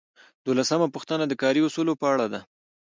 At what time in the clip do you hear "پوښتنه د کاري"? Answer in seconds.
0.95-1.61